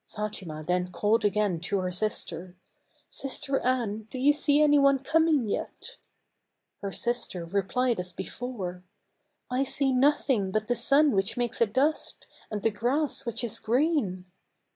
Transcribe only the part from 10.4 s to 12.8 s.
but the sun which makes a dust, and the